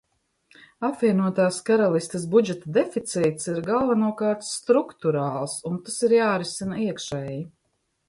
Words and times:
Apvienotās 0.87 1.59
Karalistes 1.67 2.25
budžeta 2.31 2.73
deficīts 2.79 3.51
ir 3.53 3.61
galvenokārt 3.69 4.49
strukturāls, 4.51 5.57
un 5.73 5.81
tas 5.87 6.03
ir 6.11 6.21
jārisina 6.21 6.85
iekšēji. 6.91 7.43